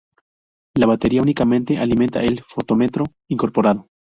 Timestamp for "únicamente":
1.21-1.77